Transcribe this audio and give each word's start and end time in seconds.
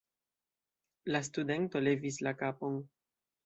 La 1.13 1.21
studento 1.29 1.85
levis 1.91 2.21
la 2.29 2.37
kapon. 2.43 2.85